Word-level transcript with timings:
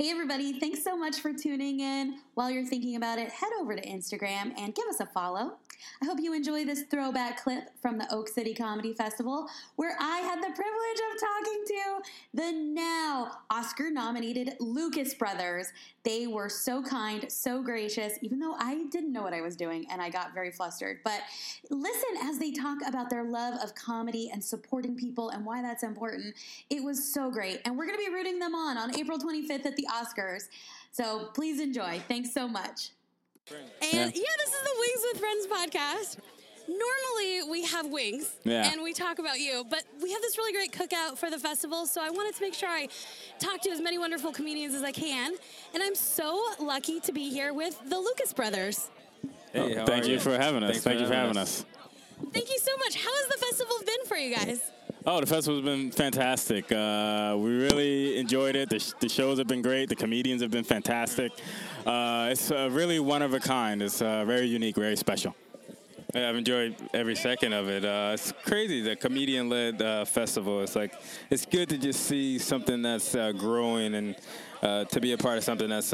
Hey, 0.00 0.10
everybody, 0.10 0.60
thanks 0.60 0.84
so 0.84 0.96
much 0.96 1.18
for 1.18 1.32
tuning 1.32 1.80
in. 1.80 2.20
While 2.34 2.52
you're 2.52 2.64
thinking 2.64 2.94
about 2.94 3.18
it, 3.18 3.30
head 3.30 3.50
over 3.58 3.74
to 3.74 3.82
Instagram 3.84 4.56
and 4.56 4.72
give 4.72 4.86
us 4.86 5.00
a 5.00 5.06
follow. 5.06 5.56
I 6.00 6.04
hope 6.04 6.18
you 6.20 6.34
enjoy 6.34 6.64
this 6.64 6.84
throwback 6.90 7.42
clip 7.42 7.70
from 7.82 7.98
the 7.98 8.06
Oak 8.12 8.28
City 8.28 8.54
Comedy 8.54 8.94
Festival, 8.94 9.48
where 9.74 9.96
I 10.00 10.18
had 10.18 10.38
the 10.38 10.54
privilege 10.54 11.00
of 11.10 11.20
talking 11.20 11.64
to 11.66 12.00
the 12.34 12.52
now 12.52 13.38
Oscar 13.50 13.90
nominated 13.90 14.54
Lucas 14.60 15.14
brothers. 15.14 15.72
They 16.04 16.26
were 16.26 16.48
so 16.48 16.82
kind, 16.82 17.30
so 17.30 17.62
gracious, 17.62 18.18
even 18.22 18.38
though 18.38 18.54
I 18.54 18.84
didn't 18.90 19.12
know 19.12 19.22
what 19.22 19.34
I 19.34 19.40
was 19.40 19.56
doing 19.56 19.86
and 19.90 20.00
I 20.00 20.10
got 20.10 20.32
very 20.32 20.50
flustered. 20.50 21.00
But 21.04 21.22
listen 21.70 22.08
as 22.22 22.38
they 22.38 22.52
talk 22.52 22.78
about 22.86 23.10
their 23.10 23.24
love 23.24 23.54
of 23.62 23.74
comedy 23.74 24.30
and 24.32 24.42
supporting 24.42 24.96
people 24.96 25.30
and 25.30 25.44
why 25.44 25.60
that's 25.60 25.82
important. 25.82 26.34
It 26.70 26.82
was 26.82 27.12
so 27.12 27.30
great. 27.30 27.60
And 27.64 27.76
we're 27.76 27.86
going 27.86 27.98
to 27.98 28.04
be 28.04 28.12
rooting 28.14 28.38
them 28.38 28.54
on 28.54 28.78
on 28.78 28.96
April 28.96 29.18
25th 29.18 29.66
at 29.66 29.76
the 29.76 29.87
Oscars. 29.88 30.48
So 30.92 31.30
please 31.34 31.60
enjoy. 31.60 32.00
Thanks 32.08 32.32
so 32.32 32.48
much. 32.48 32.90
And 33.50 33.92
yeah. 33.92 34.04
yeah, 34.04 34.34
this 34.38 34.52
is 34.52 34.62
the 34.62 34.76
Wings 34.78 35.06
with 35.12 35.20
Friends 35.20 35.46
podcast. 35.46 36.18
Normally 36.68 37.50
we 37.50 37.64
have 37.64 37.86
wings 37.86 38.36
yeah. 38.44 38.70
and 38.70 38.82
we 38.82 38.92
talk 38.92 39.18
about 39.18 39.40
you, 39.40 39.64
but 39.70 39.84
we 40.02 40.12
have 40.12 40.20
this 40.20 40.36
really 40.36 40.52
great 40.52 40.70
cookout 40.70 41.16
for 41.16 41.30
the 41.30 41.38
festival, 41.38 41.86
so 41.86 42.02
I 42.02 42.10
wanted 42.10 42.34
to 42.34 42.42
make 42.42 42.52
sure 42.52 42.68
I 42.68 42.88
talk 43.38 43.62
to 43.62 43.70
as 43.70 43.80
many 43.80 43.96
wonderful 43.96 44.32
comedians 44.32 44.74
as 44.74 44.82
I 44.82 44.92
can. 44.92 45.32
And 45.72 45.82
I'm 45.82 45.94
so 45.94 46.44
lucky 46.60 47.00
to 47.00 47.12
be 47.12 47.30
here 47.30 47.54
with 47.54 47.80
the 47.88 47.98
Lucas 47.98 48.34
brothers. 48.34 48.90
Hey, 49.54 49.78
oh, 49.78 49.86
thank 49.86 50.06
you, 50.06 50.14
you 50.14 50.20
for 50.20 50.36
having 50.36 50.62
us. 50.62 50.72
Thanks 50.72 50.84
thank 50.84 50.96
for 50.98 51.02
you 51.04 51.08
for 51.08 51.14
having 51.14 51.36
having 51.36 51.42
us. 51.42 51.60
us. 51.60 52.32
Thank 52.34 52.50
you 52.50 52.58
so 52.58 52.76
much. 52.76 52.96
How 52.96 53.14
has 53.14 53.28
the 53.28 53.46
festival 53.46 53.76
been 53.86 54.04
for 54.06 54.16
you 54.16 54.34
guys? 54.34 54.70
Oh, 55.10 55.20
the 55.20 55.26
festival's 55.26 55.64
been 55.64 55.90
fantastic. 55.90 56.70
Uh, 56.70 57.34
we 57.38 57.48
really 57.48 58.18
enjoyed 58.18 58.54
it. 58.54 58.68
The, 58.68 58.78
sh- 58.78 58.92
the, 59.00 59.08
shows 59.08 59.38
have 59.38 59.46
been 59.46 59.62
great. 59.62 59.88
The 59.88 59.96
comedians 59.96 60.42
have 60.42 60.50
been 60.50 60.64
fantastic. 60.64 61.32
Uh, 61.86 62.28
it's 62.30 62.50
uh, 62.50 62.68
really 62.70 63.00
one 63.00 63.22
of 63.22 63.32
a 63.32 63.40
kind. 63.40 63.80
It's 63.80 64.02
uh, 64.02 64.26
very 64.26 64.44
unique, 64.44 64.76
very 64.76 64.96
special. 64.96 65.34
Yeah, 66.14 66.28
I've 66.28 66.36
enjoyed 66.36 66.76
every 66.92 67.14
second 67.14 67.54
of 67.54 67.70
it. 67.70 67.86
Uh, 67.86 68.10
it's 68.12 68.32
crazy, 68.44 68.82
the 68.82 68.96
comedian-led 68.96 69.80
uh, 69.80 70.04
festival. 70.04 70.60
It's 70.60 70.76
like 70.76 70.92
it's 71.30 71.46
good 71.46 71.70
to 71.70 71.78
just 71.78 72.00
see 72.00 72.38
something 72.38 72.82
that's 72.82 73.14
growing 73.38 73.94
and 73.94 74.14
to 74.90 75.00
be 75.00 75.12
a 75.12 75.16
part 75.16 75.38
of 75.38 75.44
something 75.44 75.70
that's 75.70 75.92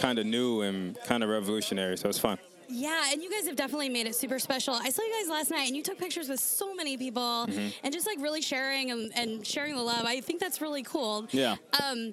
kind 0.00 0.18
of 0.18 0.26
new 0.26 0.62
and 0.62 0.98
kind 1.04 1.22
of 1.22 1.30
revolutionary. 1.30 1.96
So 1.96 2.08
it's 2.08 2.18
fun. 2.18 2.38
Yeah, 2.68 3.12
and 3.12 3.22
you 3.22 3.30
guys 3.30 3.46
have 3.46 3.56
definitely 3.56 3.88
made 3.88 4.06
it 4.06 4.14
super 4.14 4.38
special. 4.38 4.74
I 4.74 4.90
saw 4.90 5.02
you 5.02 5.14
guys 5.20 5.30
last 5.30 5.50
night, 5.50 5.68
and 5.68 5.76
you 5.76 5.82
took 5.82 5.98
pictures 5.98 6.28
with 6.28 6.40
so 6.40 6.74
many 6.74 6.96
people, 6.96 7.46
mm-hmm. 7.48 7.68
and 7.82 7.92
just 7.92 8.06
like 8.06 8.20
really 8.20 8.42
sharing 8.42 8.90
and, 8.90 9.10
and, 9.14 9.46
sharing 9.46 9.74
the 9.74 9.82
love. 9.82 10.04
I 10.04 10.20
think 10.20 10.40
that's 10.40 10.60
really 10.60 10.82
cool. 10.82 11.26
Yeah. 11.30 11.56
Um, 11.82 12.12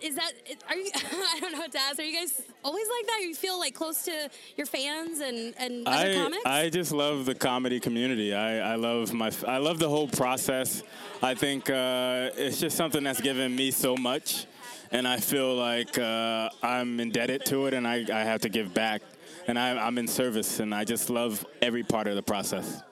is 0.00 0.14
that 0.14 0.32
are 0.68 0.76
you? 0.76 0.90
I 0.94 1.40
don't 1.40 1.52
know 1.52 1.58
what 1.58 1.72
to 1.72 1.78
ask. 1.78 1.98
Are 1.98 2.02
you 2.02 2.16
guys 2.18 2.42
always 2.64 2.86
like 2.88 3.06
that? 3.06 3.20
You 3.22 3.34
feel 3.34 3.58
like 3.58 3.74
close 3.74 4.04
to 4.04 4.30
your 4.56 4.66
fans 4.66 5.20
and 5.20 5.54
and 5.58 5.86
other 5.86 6.10
I, 6.10 6.14
comics? 6.14 6.42
I 6.46 6.70
just 6.70 6.92
love 6.92 7.26
the 7.26 7.34
comedy 7.34 7.80
community. 7.80 8.34
I, 8.34 8.72
I 8.72 8.74
love 8.76 9.12
my 9.12 9.30
I 9.46 9.58
love 9.58 9.78
the 9.78 9.88
whole 9.88 10.08
process. 10.08 10.82
I 11.22 11.34
think 11.34 11.68
uh, 11.68 12.30
it's 12.36 12.60
just 12.60 12.76
something 12.76 13.02
that's 13.02 13.20
given 13.20 13.54
me 13.54 13.70
so 13.70 13.96
much, 13.96 14.46
and 14.92 15.06
I 15.06 15.18
feel 15.18 15.54
like 15.54 15.98
uh, 15.98 16.48
I'm 16.62 17.00
indebted 17.00 17.44
to 17.46 17.66
it, 17.66 17.74
and 17.74 17.86
I, 17.86 18.06
I 18.12 18.22
have 18.22 18.40
to 18.42 18.48
give 18.48 18.72
back 18.72 19.02
and 19.48 19.58
I, 19.58 19.86
am 19.86 19.98
in 19.98 20.06
service, 20.06 20.60
and 20.60 20.74
I 20.74 20.84
just 20.84 21.08
love 21.10 21.44
every 21.62 21.82
part 21.82 22.06
of 22.06 22.14
the 22.14 22.22
process. 22.22 22.82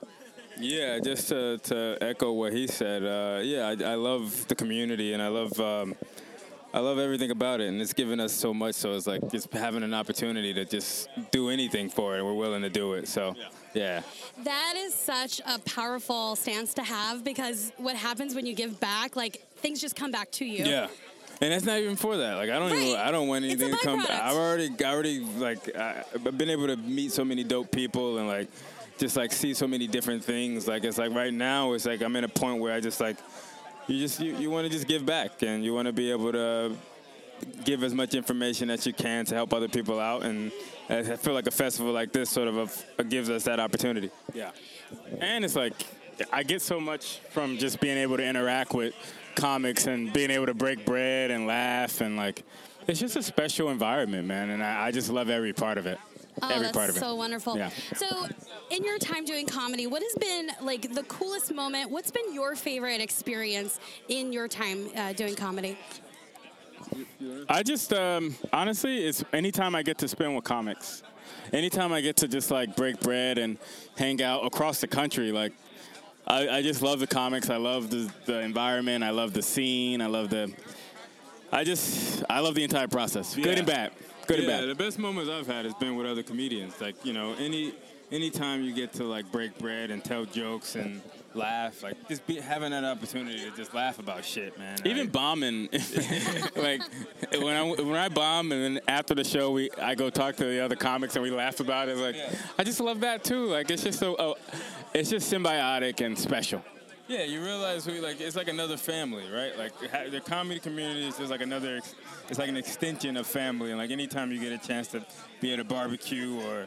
Yeah, 0.58 0.98
just 0.98 1.28
to, 1.28 1.58
to 1.58 1.98
echo 2.00 2.32
what 2.32 2.54
he 2.54 2.66
said. 2.66 3.04
Uh, 3.04 3.40
yeah, 3.42 3.66
I, 3.66 3.92
I, 3.92 3.94
love 3.94 4.48
the 4.48 4.54
community, 4.54 5.12
and 5.12 5.22
I 5.22 5.28
love. 5.28 5.60
Um, 5.60 5.94
I 6.72 6.80
love 6.80 6.98
everything 6.98 7.30
about 7.30 7.60
it, 7.60 7.68
and 7.68 7.80
it's 7.80 7.92
given 7.92 8.20
us 8.20 8.32
so 8.32 8.52
much. 8.52 8.74
So 8.74 8.94
it's 8.94 9.06
like 9.06 9.30
just 9.30 9.52
having 9.52 9.82
an 9.82 9.94
opportunity 9.94 10.52
to 10.54 10.64
just 10.64 11.08
do 11.30 11.48
anything 11.48 11.88
for 11.88 12.18
it. 12.18 12.24
We're 12.24 12.34
willing 12.34 12.62
to 12.62 12.68
do 12.68 12.94
it. 12.94 13.08
So, 13.08 13.34
yeah. 13.72 14.02
That 14.44 14.74
is 14.76 14.94
such 14.94 15.40
a 15.46 15.58
powerful 15.60 16.36
stance 16.36 16.74
to 16.74 16.82
have 16.82 17.24
because 17.24 17.72
what 17.78 17.96
happens 17.96 18.34
when 18.34 18.44
you 18.44 18.54
give 18.54 18.78
back, 18.78 19.16
like 19.16 19.42
things 19.56 19.80
just 19.80 19.96
come 19.96 20.10
back 20.10 20.30
to 20.32 20.44
you. 20.44 20.66
Yeah. 20.66 20.88
And 21.40 21.52
that's 21.52 21.64
not 21.64 21.78
even 21.78 21.96
for 21.96 22.16
that. 22.16 22.34
Like 22.36 22.50
I 22.50 22.58
don't 22.58 22.70
right. 22.70 22.82
even 22.82 22.96
I 22.98 23.10
don't 23.10 23.28
want 23.28 23.44
anything 23.44 23.70
to 23.70 23.78
come. 23.78 24.00
I've 24.08 24.36
already 24.36 24.70
I 24.84 24.92
already 24.92 25.20
like 25.20 25.76
I've 25.76 26.36
been 26.36 26.50
able 26.50 26.66
to 26.68 26.76
meet 26.76 27.12
so 27.12 27.24
many 27.24 27.44
dope 27.44 27.70
people 27.70 28.18
and 28.18 28.26
like 28.26 28.48
just 28.98 29.16
like 29.16 29.32
see 29.32 29.52
so 29.52 29.66
many 29.66 29.86
different 29.86 30.24
things. 30.24 30.66
Like 30.66 30.84
it's 30.84 30.98
like 30.98 31.12
right 31.12 31.32
now 31.32 31.74
it's 31.74 31.84
like 31.84 32.00
I'm 32.00 32.16
in 32.16 32.24
a 32.24 32.28
point 32.28 32.60
where 32.60 32.72
I 32.72 32.80
just 32.80 33.00
like 33.00 33.18
you 33.86 33.98
just 33.98 34.20
you, 34.20 34.34
you 34.36 34.50
want 34.50 34.66
to 34.66 34.72
just 34.72 34.88
give 34.88 35.04
back 35.04 35.42
and 35.42 35.62
you 35.62 35.74
want 35.74 35.86
to 35.86 35.92
be 35.92 36.10
able 36.10 36.32
to 36.32 36.72
give 37.64 37.84
as 37.84 37.92
much 37.92 38.14
information 38.14 38.70
as 38.70 38.86
you 38.86 38.94
can 38.94 39.26
to 39.26 39.34
help 39.34 39.52
other 39.52 39.68
people 39.68 40.00
out 40.00 40.22
and 40.22 40.50
I 40.88 41.02
feel 41.02 41.34
like 41.34 41.46
a 41.46 41.50
festival 41.50 41.92
like 41.92 42.12
this 42.12 42.30
sort 42.30 42.48
of 42.48 42.84
a, 42.98 43.04
gives 43.04 43.28
us 43.28 43.44
that 43.44 43.60
opportunity. 43.60 44.10
Yeah. 44.32 44.52
And 45.20 45.44
it's 45.44 45.56
like 45.56 45.74
I 46.32 46.42
get 46.42 46.62
so 46.62 46.80
much 46.80 47.18
from 47.30 47.58
just 47.58 47.78
being 47.80 47.98
able 47.98 48.16
to 48.16 48.24
interact 48.24 48.72
with 48.72 48.94
comics 49.36 49.86
and 49.86 50.12
being 50.12 50.30
able 50.30 50.46
to 50.46 50.54
break 50.54 50.84
bread 50.84 51.30
and 51.30 51.46
laugh 51.46 52.00
and 52.00 52.16
like 52.16 52.42
it's 52.88 53.00
just 53.00 53.16
a 53.16 53.22
special 53.22 53.70
environment, 53.70 54.26
man, 54.26 54.50
and 54.50 54.62
I, 54.62 54.86
I 54.86 54.90
just 54.92 55.10
love 55.10 55.28
every 55.28 55.52
part 55.52 55.78
of 55.78 55.86
it. 55.86 55.98
Oh, 56.42 56.48
every 56.48 56.62
that's 56.64 56.76
part 56.76 56.90
of 56.90 56.96
it. 56.96 57.00
so 57.00 57.14
wonderful. 57.14 57.56
Yeah. 57.56 57.70
So, 57.96 58.28
in 58.70 58.84
your 58.84 58.98
time 58.98 59.24
doing 59.24 59.46
comedy, 59.46 59.86
what 59.86 60.02
has 60.02 60.14
been 60.16 60.50
like 60.60 60.94
the 60.94 61.02
coolest 61.04 61.52
moment? 61.52 61.90
What's 61.90 62.10
been 62.10 62.32
your 62.32 62.54
favorite 62.54 63.00
experience 63.00 63.80
in 64.08 64.32
your 64.32 64.46
time 64.46 64.88
uh, 64.94 65.14
doing 65.14 65.34
comedy? 65.34 65.78
I 67.48 67.62
just 67.62 67.92
um, 67.92 68.36
honestly, 68.52 69.04
it's 69.04 69.24
anytime 69.32 69.74
I 69.74 69.82
get 69.82 69.98
to 69.98 70.08
spend 70.08 70.34
with 70.34 70.44
comics, 70.44 71.02
anytime 71.52 71.92
I 71.92 72.00
get 72.00 72.16
to 72.18 72.28
just 72.28 72.50
like 72.50 72.76
break 72.76 73.00
bread 73.00 73.38
and 73.38 73.58
hang 73.96 74.22
out 74.22 74.44
across 74.44 74.80
the 74.80 74.88
country, 74.88 75.32
like 75.32 75.52
I, 76.26 76.48
I 76.48 76.62
just 76.62 76.82
love 76.82 76.98
the 76.98 77.06
comics. 77.06 77.50
I 77.50 77.56
love 77.56 77.90
the, 77.90 78.10
the 78.24 78.40
environment. 78.40 79.04
I 79.04 79.10
love 79.10 79.32
the 79.32 79.42
scene. 79.42 80.00
I 80.00 80.06
love 80.06 80.30
the. 80.30 80.52
I 81.52 81.62
just 81.62 82.24
I 82.28 82.40
love 82.40 82.56
the 82.56 82.64
entire 82.64 82.88
process, 82.88 83.36
yeah. 83.36 83.44
good 83.44 83.58
and 83.58 83.66
bad. 83.66 83.92
Good 84.26 84.40
yeah, 84.42 84.50
and 84.50 84.60
bad. 84.62 84.68
the 84.68 84.74
best 84.74 84.98
moments 84.98 85.30
I've 85.30 85.46
had 85.46 85.64
has 85.64 85.74
been 85.74 85.94
with 85.94 86.06
other 86.06 86.24
comedians. 86.24 86.80
Like 86.80 87.04
you 87.04 87.12
know, 87.12 87.34
any 87.38 87.72
anytime 88.10 88.62
you 88.62 88.72
get 88.72 88.92
to 88.94 89.04
like 89.04 89.30
break 89.32 89.58
bread 89.58 89.90
and 89.90 90.04
tell 90.04 90.24
jokes 90.24 90.76
and 90.76 91.00
laugh, 91.34 91.82
like 91.82 92.08
just 92.08 92.26
be, 92.26 92.40
having 92.40 92.70
that 92.70 92.84
opportunity 92.84 93.38
to 93.38 93.50
just 93.56 93.74
laugh 93.74 93.98
about 93.98 94.24
shit, 94.24 94.58
man. 94.58 94.78
Even 94.84 95.04
like, 95.04 95.12
bombing, 95.12 95.68
like 96.56 96.82
when 97.32 97.56
I 97.56 97.62
when 97.62 97.96
I 97.96 98.08
bomb 98.08 98.52
and 98.52 98.76
then 98.76 98.84
after 98.88 99.14
the 99.14 99.24
show 99.24 99.50
we 99.50 99.70
I 99.80 99.94
go 99.94 100.10
talk 100.10 100.36
to 100.36 100.44
the 100.44 100.60
other 100.60 100.76
comics 100.76 101.14
and 101.16 101.22
we 101.22 101.30
laugh 101.30 101.60
about 101.60 101.88
it. 101.88 101.96
Like 101.96 102.16
yeah. 102.16 102.34
I 102.58 102.64
just 102.64 102.80
love 102.80 103.00
that 103.00 103.24
too. 103.24 103.46
Like 103.46 103.70
it's 103.70 103.82
just 103.82 103.98
so. 103.98 104.16
Oh, 104.18 104.36
it's 104.94 105.10
just 105.10 105.32
symbiotic 105.32 106.04
and 106.04 106.18
special. 106.18 106.62
Yeah, 107.08 107.22
you 107.22 107.40
realize 107.40 107.86
we 107.86 108.00
like 108.00 108.20
it's 108.20 108.34
like 108.34 108.48
another 108.48 108.76
family, 108.76 109.30
right? 109.30 109.56
Like 109.56 110.10
the 110.10 110.20
comedy 110.20 110.58
community 110.58 111.06
is 111.06 111.16
just 111.16 111.30
like 111.30 111.40
another. 111.40 111.80
It's 112.28 112.38
like 112.38 112.48
an 112.48 112.56
extension 112.56 113.16
of 113.16 113.28
family, 113.28 113.70
and 113.70 113.78
like 113.78 113.92
anytime 113.92 114.32
you 114.32 114.40
get 114.40 114.52
a 114.52 114.58
chance 114.58 114.88
to 114.88 115.04
be 115.40 115.52
at 115.52 115.60
a 115.60 115.64
barbecue 115.64 116.40
or 116.40 116.66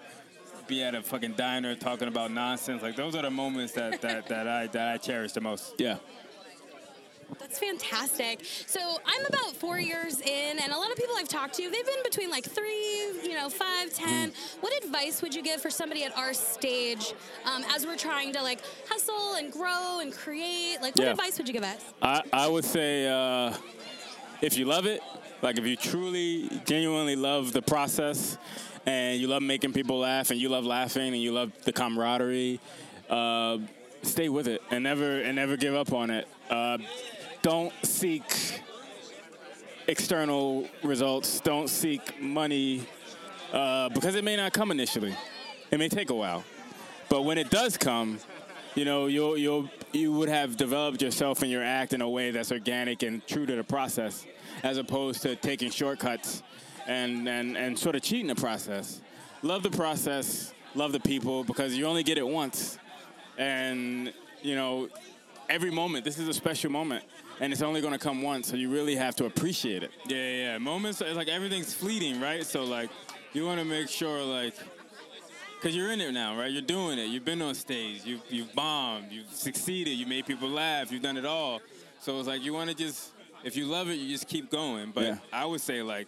be 0.70 0.84
at 0.84 0.96
a 0.96 1.02
fucking 1.02 1.34
diner 1.34 1.76
talking 1.76 2.08
about 2.08 2.32
nonsense, 2.32 2.82
like 2.82 2.96
those 2.96 3.16
are 3.16 3.24
the 3.24 3.32
moments 3.32 3.74
that 3.74 4.00
that, 4.02 4.28
that 4.28 4.48
I 4.48 4.68
that 4.68 4.88
I 4.94 4.98
cherish 4.98 5.34
the 5.34 5.42
most. 5.42 5.74
Yeah. 5.80 5.98
That's 7.38 7.60
fantastic. 7.60 8.44
So 8.66 8.80
I'm 9.06 9.26
about 9.28 9.56
four 9.56 9.80
years 9.80 10.20
in, 10.20 10.60
and 10.60 10.72
a 10.74 10.78
lot 10.78 10.90
of 10.90 10.98
people 10.98 11.14
I've 11.16 11.28
talked 11.28 11.54
to, 11.56 11.62
they've 11.62 11.86
been 11.86 12.04
between 12.04 12.32
like 12.32 12.44
three, 12.44 13.12
you 13.24 13.36
know, 13.36 13.50
five, 13.50 13.94
ten. 13.94 14.32
Mm. 14.32 14.62
What 14.62 14.84
advice 14.84 15.22
would 15.22 15.36
you 15.36 15.44
give 15.44 15.62
for 15.62 15.70
somebody 15.70 16.04
at 16.04 16.18
our 16.18 16.34
stage 16.34 17.14
um, 17.46 17.64
as 17.70 17.86
we're 17.86 17.98
trying 17.98 18.34
to 18.34 18.42
like 18.42 18.62
hustle 18.88 19.36
and 19.36 19.52
grow 19.52 20.00
and 20.00 20.12
create? 20.12 20.78
Like, 20.82 20.96
what 20.96 21.06
yeah. 21.06 21.12
advice 21.12 21.38
would 21.38 21.48
you 21.48 21.54
give 21.54 21.64
us? 21.64 21.84
I, 22.02 22.24
I 22.34 22.48
would 22.48 22.66
say 22.66 23.08
uh, 23.08 23.54
if 24.42 24.58
you 24.58 24.66
love 24.66 24.88
it, 24.88 25.02
like 25.44 25.60
if 25.60 25.66
you 25.66 25.76
truly, 25.76 26.50
genuinely 26.66 27.16
love 27.16 27.54
the 27.54 27.62
process, 27.62 28.38
and 28.86 29.20
you 29.20 29.28
love 29.28 29.42
making 29.42 29.74
people 29.74 30.00
laugh, 30.00 30.32
and 30.32 30.40
you 30.40 30.50
love 30.50 30.66
laughing, 30.66 31.14
and 31.14 31.22
you 31.22 31.32
love 31.32 31.52
the 31.64 31.74
camaraderie. 31.74 32.60
Uh, 33.10 33.58
stay 34.04 34.30
with 34.30 34.48
it 34.48 34.62
and 34.72 34.84
never 34.84 35.22
and 35.22 35.36
never 35.36 35.58
give 35.58 35.76
up 35.76 35.94
on 35.94 36.10
it. 36.10 36.28
Uh, 36.50 36.78
don't 37.42 37.74
seek 37.84 38.62
external 39.88 40.68
results. 40.84 41.40
Don't 41.40 41.70
seek 41.70 42.22
money 42.22 42.86
uh, 43.52 43.90
because 43.90 44.16
it 44.16 44.24
may 44.24 44.36
not 44.36 44.54
come 44.54 44.72
initially. 44.72 45.16
It 45.72 45.80
may 45.80 45.90
take 45.90 46.10
a 46.10 46.16
while, 46.16 46.44
but 47.10 47.24
when 47.24 47.38
it 47.38 47.50
does 47.50 47.78
come, 47.78 48.20
you 48.76 48.86
know 48.86 49.08
you'll 49.08 49.38
you'll 49.38 49.70
you 49.92 50.14
would 50.14 50.30
have 50.30 50.58
developed 50.58 51.02
yourself 51.02 51.42
and 51.42 51.50
your 51.52 51.64
act 51.64 51.94
in 51.94 52.02
a 52.02 52.10
way 52.10 52.32
that's 52.32 52.52
organic 52.52 53.04
and 53.04 53.26
true 53.28 53.46
to 53.46 53.56
the 53.56 53.64
process, 53.64 54.26
as 54.64 54.78
opposed 54.78 55.22
to 55.24 55.36
taking 55.36 55.72
shortcuts 55.72 56.44
and 56.90 57.30
and 57.30 57.56
and 57.56 57.78
sort 57.78 57.96
of 57.96 58.02
cheating 58.02 58.28
the 58.28 58.36
process. 58.36 59.00
Love 59.42 59.64
the 59.64 59.70
process, 59.70 60.54
love 60.76 60.92
the 60.92 61.00
people 61.00 61.46
because 61.46 61.78
you 61.78 61.86
only 61.86 62.04
get 62.04 62.18
it 62.18 62.28
once, 62.28 62.78
and 63.38 64.12
you 64.42 64.56
know 64.56 64.90
every 65.50 65.72
moment. 65.72 66.04
This 66.04 66.20
is 66.20 66.28
a 66.28 66.34
special 66.34 66.70
moment 66.72 67.04
and 67.40 67.54
it's 67.54 67.62
only 67.62 67.82
going 67.82 67.94
to 67.94 68.00
come 68.00 68.22
once. 68.22 68.48
So 68.50 68.56
you 68.56 68.70
really 68.70 68.96
have 68.96 69.16
to 69.18 69.26
appreciate 69.26 69.84
it. 69.84 69.92
Yeah, 70.08 70.18
yeah. 70.18 70.58
Moments, 70.58 71.02
it's 71.02 71.16
like 71.16 71.30
everything's 71.30 71.74
fleeting, 71.74 72.20
right? 72.20 72.46
So 72.46 72.64
like, 72.64 72.90
you 73.34 73.46
want 73.46 73.60
to 73.60 73.66
make 73.66 73.90
sure 73.90 74.22
like. 74.24 74.56
Cause 75.62 75.76
you're 75.76 75.92
in 75.92 76.00
it 76.00 76.14
now, 76.14 76.40
right? 76.40 76.50
You're 76.50 76.62
doing 76.62 77.00
it. 77.00 77.08
You've 77.08 77.26
been 77.26 77.42
on 77.42 77.54
stage. 77.54 78.06
You've 78.06 78.22
you've 78.30 78.54
bombed. 78.56 79.12
You've 79.12 79.30
succeeded. 79.30 79.92
You 79.92 80.06
made 80.06 80.26
people 80.26 80.48
laugh. 80.48 80.90
You've 80.90 81.02
done 81.02 81.18
it 81.18 81.26
all. 81.26 81.60
So 82.00 82.18
it's 82.18 82.30
like 82.30 82.42
you 82.44 82.54
want 82.54 82.70
to 82.70 82.76
just, 82.76 83.12
if 83.44 83.58
you 83.58 83.66
love 83.66 83.90
it, 83.90 83.96
you 83.96 84.08
just 84.08 84.26
keep 84.30 84.50
going. 84.50 84.92
But 84.96 85.04
Yeah. 85.04 85.18
I 85.34 85.46
would 85.46 85.60
say 85.60 85.82
like, 85.82 86.08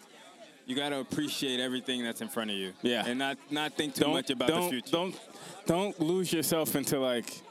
you 0.72 0.78
got 0.78 0.90
to 0.90 1.00
appreciate 1.00 1.60
everything 1.60 2.02
that's 2.02 2.22
in 2.22 2.30
front 2.30 2.50
of 2.50 2.56
you. 2.56 2.72
Yeah. 2.82 3.04
And 3.06 3.20
not 3.20 3.38
not 3.52 3.74
think 3.74 3.94
too 3.94 4.06
don't, 4.06 4.14
much 4.14 4.30
about 4.30 4.48
the 4.48 4.70
future. 4.70 4.90
Don't 4.90 5.20
don't 5.66 6.00
lose 6.00 6.32
yourself 6.32 6.78
into 6.78 6.98
like 6.98 7.42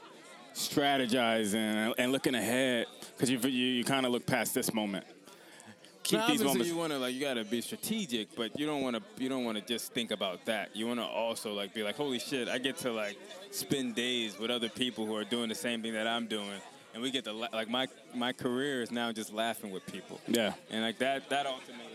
strategizing 0.55 1.53
and, 1.53 1.93
and 1.99 2.11
looking 2.11 2.33
ahead 2.33 2.87
because 3.13 3.29
you 3.29 3.37
you, 3.37 3.49
you 3.49 3.83
kind 3.83 4.07
of 4.07 4.11
look 4.11 4.25
past 4.25 4.55
this 4.55 4.73
moment. 4.73 5.05
Keep 6.01 6.25
these 6.25 6.43
moments. 6.43 6.67
you 6.67 6.75
want 6.75 6.91
to 6.91 6.97
like 6.97 7.13
you 7.13 7.21
got 7.21 7.35
to 7.35 7.45
be 7.45 7.61
strategic, 7.61 8.35
but 8.35 8.59
you 8.59 8.65
don't 8.65 8.81
want 8.81 8.95
to 8.95 9.03
you 9.23 9.29
don't 9.29 9.45
want 9.45 9.59
to 9.59 9.63
just 9.63 9.93
think 9.93 10.09
about 10.09 10.43
that. 10.45 10.75
You 10.75 10.87
want 10.87 10.99
to 10.99 11.05
also 11.05 11.53
like 11.53 11.75
be 11.75 11.83
like, 11.83 11.95
holy 11.95 12.17
shit, 12.17 12.49
I 12.49 12.57
get 12.57 12.77
to 12.77 12.91
like 12.91 13.19
spend 13.51 13.93
days 13.93 14.39
with 14.39 14.49
other 14.49 14.67
people 14.67 15.05
who 15.05 15.15
are 15.15 15.23
doing 15.23 15.47
the 15.47 15.53
same 15.53 15.83
thing 15.83 15.93
that 15.93 16.07
I'm 16.07 16.25
doing, 16.25 16.59
and 16.95 17.03
we 17.03 17.11
get 17.11 17.25
to 17.25 17.33
la- 17.33 17.49
like 17.53 17.69
my 17.69 17.87
my 18.15 18.33
career 18.33 18.81
is 18.81 18.89
now 18.89 19.11
just 19.11 19.31
laughing 19.31 19.69
with 19.69 19.85
people. 19.85 20.19
Yeah. 20.27 20.53
and 20.71 20.81
like 20.81 20.97
that 20.97 21.29
that 21.29 21.45
ultimately. 21.45 21.90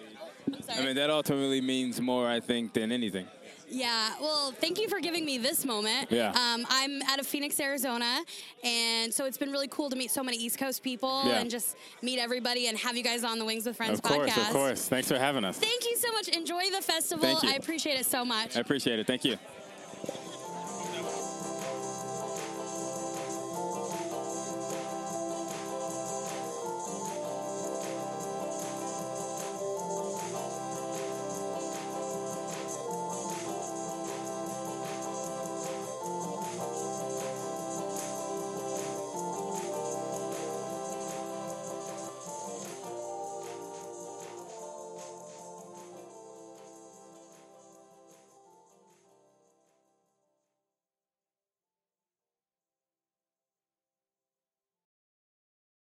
Sorry. 0.67 0.79
I 0.81 0.85
mean, 0.85 0.97
that 0.97 1.11
ultimately 1.11 1.61
means 1.61 2.01
more, 2.01 2.29
I 2.29 2.41
think, 2.41 2.73
than 2.73 2.93
anything. 2.93 3.27
Yeah, 3.69 4.11
well, 4.21 4.53
thank 4.53 4.81
you 4.81 4.89
for 4.89 5.01
giving 5.01 5.25
me 5.25 5.39
this 5.39 5.65
moment. 5.65 6.13
Yeah. 6.13 6.31
Um, 6.31 6.65
I'm 6.71 7.03
out 7.03 7.19
of 7.19 7.27
Phoenix, 7.27 7.59
Arizona, 7.59 8.21
and 8.63 9.13
so 9.13 9.25
it's 9.25 9.39
been 9.39 9.51
really 9.51 9.67
cool 9.67 9.91
to 9.91 9.97
meet 9.97 10.13
so 10.13 10.23
many 10.23 10.37
East 10.37 10.57
Coast 10.59 10.85
people 10.85 11.23
Yeah. 11.25 11.41
and 11.41 11.51
just 11.51 11.77
meet 12.01 12.21
everybody 12.21 12.69
and 12.69 12.79
have 12.79 12.97
you 12.97 13.03
guys 13.03 13.25
on 13.25 13.41
the 13.41 13.45
Wings 13.45 13.67
with 13.67 13.77
Friends 13.77 13.99
Of 13.99 14.03
course, 14.03 14.31
podcast. 14.31 14.47
of 14.49 14.53
course. 14.55 14.89
Thanks 14.89 15.09
for 15.09 15.19
having 15.19 15.45
us. 15.45 15.59
Thank 15.59 15.85
you 15.85 15.97
so 15.97 16.13
much. 16.13 16.29
Enjoy 16.29 16.71
the 16.71 16.81
festival. 16.81 17.25
Thank 17.25 17.43
you. 17.43 17.49
I 17.51 17.55
appreciate 17.55 17.99
it 17.99 18.07
so 18.07 18.25
much. 18.25 18.57
I 18.57 18.61
appreciate 18.61 19.01
it. 19.01 19.07
Thank 19.09 19.25
you. 19.25 19.37